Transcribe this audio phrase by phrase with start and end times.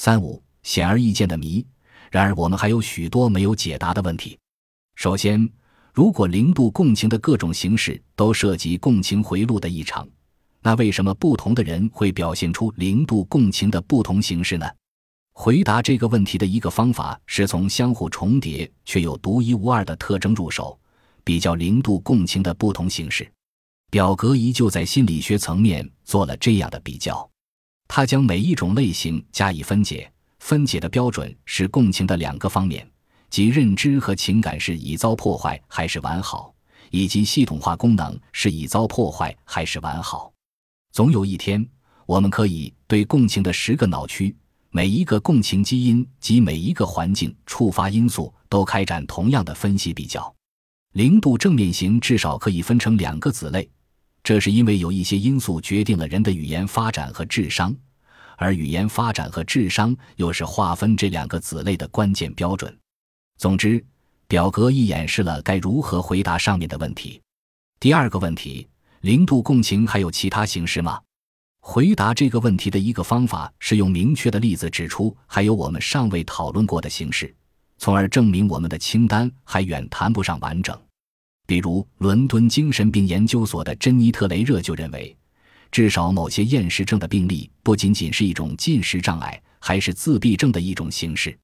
[0.00, 1.62] 三五显而易见的谜。
[2.10, 4.38] 然而，我们还有许多没有解答的问题。
[4.94, 5.46] 首先，
[5.92, 10.08] 如果零度共情的各种形式都涉及共情回路的异常，
[10.62, 14.66] 那为什么不同的人会表现出零度共情的不同形式呢？
[15.34, 20.80] 回答这个问题的一个方法是从相互重叠却又独一无二的特征入手，
[21.22, 23.30] 比较零度共情的不同形式。
[23.90, 27.30] 表格依旧在心理学层面做了这样的比较，
[27.92, 30.08] 他将每一种类型加以分解，
[30.38, 32.88] 分解的标准是共情的两个方面，
[33.28, 36.54] 即认知和情感是已遭破坏还是完好，
[36.92, 40.32] 以及系统化功能是已遭破坏还是完好。
[40.92, 41.68] 总有一天，
[42.06, 44.32] 我们可以对共情的十个脑区。
[44.70, 50.32] 每一个共情基因及每一个环境触发因素都开展同样的分析比较。
[50.92, 53.68] 零度正面型至少可以分成两个子类，
[54.22, 57.74] 这是因为有一些因素决定了人的语言发展和智商，
[58.36, 62.76] 而语言发展和智商又是划分这两个子类的关键标准。
[63.38, 63.82] 总之，
[64.28, 67.20] 表格一演示了该如何回答上面的问题。
[67.80, 68.68] 第二个问题：
[69.00, 71.00] 零度共情还有其他形式吗？
[71.62, 77.34] 回答这个问题的一个方法是用明确的例子指出还有我们尚未讨论过的形式，
[77.78, 80.78] 从而证明我们的清单还远谈不上完整。
[81.50, 85.16] 比如，伦敦精神病研究所的珍妮特雷热就认为，
[85.72, 91.36] 至少某些厌食症的病例不仅仅是一种进食障碍，还是自闭症的一种形式。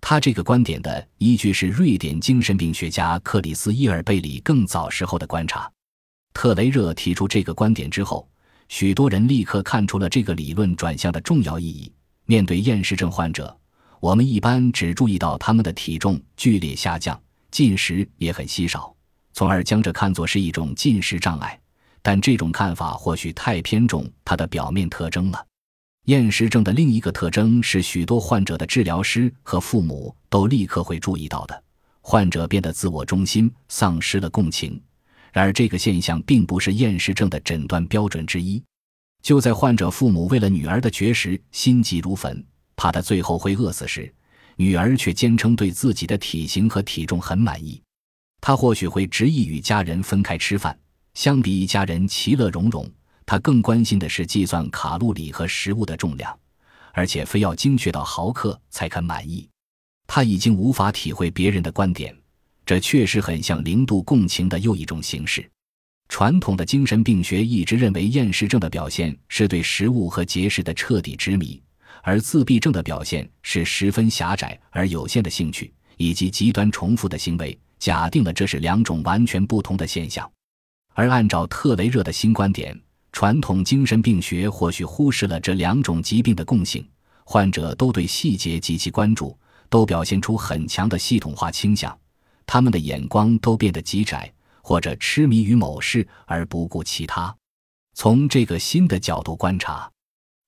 [0.00, 5.70] 他这个观点的依据是瑞典精神病学家克里斯伊尔贝里更早时候的观察。
[6.32, 8.28] 特雷热提出这个观点之后。
[8.68, 11.92] 许多人立刻看出了这个理论转向的重要意义。
[12.24, 13.56] 面对厌食症患者，
[14.00, 18.92] 我们一般只注意到他们的体重剧烈下降，进食也很稀少，
[19.34, 21.60] 从而将这看作是一种进食障碍。
[22.00, 25.46] 但这种看法或许太偏重它的表面特征了。
[26.04, 31.64] 厌食症的另一个特征是，许多患者的治疗师和父母都立刻会注意到的：
[32.02, 34.78] 患者变得自我中心，丧失了共情。
[35.32, 38.62] 然而，这个现象并不是厌食症的诊断标准之一。
[39.22, 42.44] 就在患者父母为了女儿的绝食心急如焚，
[42.76, 44.14] 怕她最后会饿死时，
[44.56, 47.80] 女儿却坚称对自己的体型和体重很满意。
[48.46, 50.78] 他或许会执意与家人分开吃饭，
[51.14, 52.86] 相比一家人其乐融融，
[53.24, 56.38] 他更关心的是计算卡路里和食物的重量，
[56.92, 59.48] 而且非要精确到毫克才肯满意。
[60.06, 62.14] 他已经无法体会别人的观点。
[62.66, 65.50] 这确实很像零度共情的又一种形式。
[66.10, 71.62] 传统的精神病学一直认为厌食症的表现是对食物和节食的彻底执迷，
[72.02, 77.58] 而自闭症的表现是十分狭窄而有限的兴趣以及极端重复的行为。
[77.84, 80.26] 假定了这是两种完全不同的现象，
[80.94, 82.74] 而按照特雷热的新观点，
[83.12, 86.88] 传统精神病学或许忽视了这两种疾病的共性：
[87.26, 91.94] 患者都对细节极其关注，都表现出很强的系统化倾向。
[92.46, 97.36] 他们的眼光都变得极窄，或者痴迷于某事而不顾其他。
[97.92, 99.92] 从这个新的角度观察，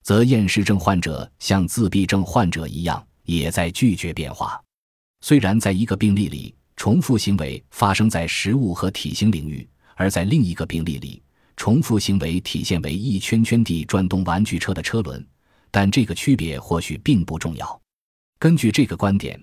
[0.02, 4.58] 则厌食症患者像自闭症患者一样，也在拒绝变化。
[5.20, 11.22] 虽然在一个病例里，重复行为发生在食物和体型领域，而在另一个病例里，
[11.56, 15.26] 重复行为体现为一圈圈地转动玩具车的车轮，
[15.70, 17.80] 但这个区别或许并不重要。
[18.38, 19.42] 根据这个观点。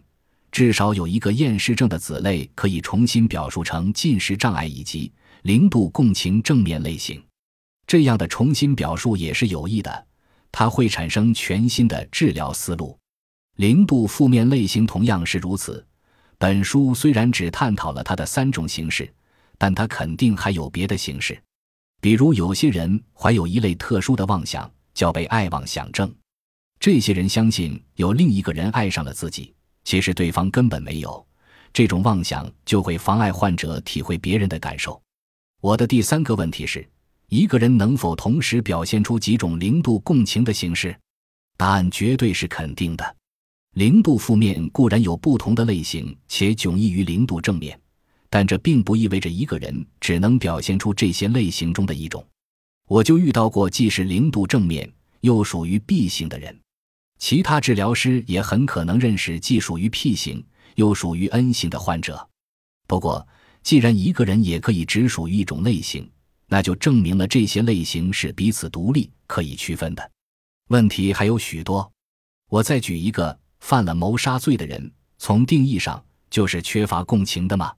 [0.52, 5.12] 至少有一个厌食症的子类可以重新表述成进食障碍以及
[5.42, 7.20] 零度共情正面类型，
[7.88, 10.06] 这样的重新表述也是有益的，
[10.52, 12.96] 它会产生全新的治疗思路。
[13.56, 15.84] 零度负面类型同样是如此。
[16.44, 19.10] 本书虽然只探讨了它的三种形式，
[19.58, 21.42] 但它肯定还有别的形式，
[22.02, 26.14] 比如有些人怀有一类特殊的妄想，叫被爱妄想症。
[26.82, 29.54] 这些人相信有另一个人爱上了自己。
[29.86, 31.26] 其实对方根本没有
[31.72, 35.02] 这种妄想，就会妨碍患者体会别人的感受。
[35.62, 36.86] 我的第三个问题是：
[37.30, 40.94] 一个人能否同时表现出几种零度共情的形式？
[41.56, 43.16] 答案绝对是肯定的。
[43.74, 47.80] 零度负面固然有不同的类型，且迥异于零度正面，
[48.30, 52.24] 但这并不意味着一个人只能表现出这些类型中的一种。
[52.88, 54.88] 我就遇到过既是零度正面
[55.22, 56.56] 又属于 B 型的人。
[57.18, 60.46] 其他治疗师也很可能认识既属于 P 型
[60.76, 62.30] 又属于 N 型的患者。
[62.86, 63.28] 不过，
[63.64, 66.08] 既然一个人也可以只属于一种类型，
[66.48, 70.12] 那就证明了这些类型是彼此独立、可以区分的。
[70.70, 71.92] 问题还有许多。
[72.50, 77.74] 我再举一个：犯了谋杀罪的人，从定义上就是缺乏共情的吗？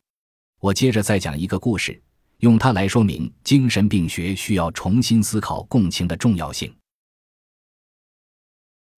[0.60, 2.02] 我接着再讲一个故事，
[2.40, 6.76] 用它来说明精神病学需要重新思考共情的重要性。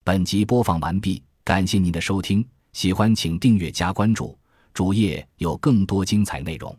[0.05, 1.21] 本集播放完毕。
[1.43, 4.39] 感谢您的收听，喜欢请订阅加关注，
[4.73, 6.73] 主页有更多精彩内容。